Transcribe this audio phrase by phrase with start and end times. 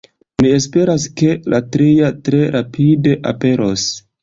[0.43, 3.89] Mi esperas, ke la tria tre rapide aperos.